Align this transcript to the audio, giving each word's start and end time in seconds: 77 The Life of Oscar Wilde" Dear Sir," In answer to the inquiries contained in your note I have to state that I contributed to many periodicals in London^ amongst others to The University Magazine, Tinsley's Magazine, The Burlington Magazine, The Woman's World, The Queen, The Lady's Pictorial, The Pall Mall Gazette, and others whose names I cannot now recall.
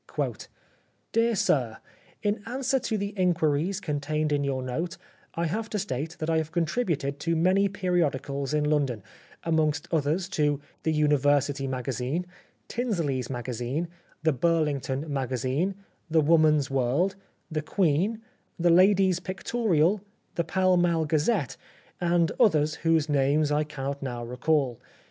77 0.09 0.17
The 0.17 0.17
Life 0.17 0.19
of 0.25 0.33
Oscar 0.33 0.49
Wilde" 0.49 1.11
Dear 1.11 1.35
Sir," 1.35 1.77
In 2.27 2.43
answer 2.47 2.79
to 2.79 2.97
the 2.97 3.09
inquiries 3.15 3.79
contained 3.79 4.31
in 4.31 4.43
your 4.43 4.63
note 4.63 4.97
I 5.35 5.45
have 5.45 5.69
to 5.69 5.77
state 5.77 6.15
that 6.17 6.27
I 6.27 6.41
contributed 6.41 7.19
to 7.19 7.35
many 7.35 7.67
periodicals 7.69 8.51
in 8.51 8.65
London^ 8.65 9.03
amongst 9.43 9.87
others 9.91 10.27
to 10.29 10.59
The 10.81 10.91
University 10.91 11.67
Magazine, 11.67 12.25
Tinsley's 12.67 13.29
Magazine, 13.29 13.89
The 14.23 14.33
Burlington 14.33 15.05
Magazine, 15.13 15.75
The 16.09 16.21
Woman's 16.21 16.71
World, 16.71 17.15
The 17.51 17.61
Queen, 17.61 18.23
The 18.57 18.71
Lady's 18.71 19.19
Pictorial, 19.19 20.01
The 20.33 20.43
Pall 20.43 20.77
Mall 20.77 21.05
Gazette, 21.05 21.57
and 21.99 22.31
others 22.39 22.73
whose 22.77 23.07
names 23.07 23.51
I 23.51 23.63
cannot 23.65 24.01
now 24.01 24.25
recall. 24.25 24.79